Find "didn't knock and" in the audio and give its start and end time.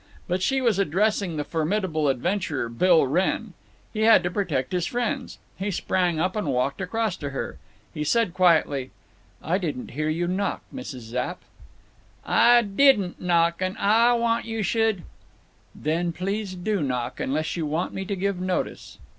12.61-13.75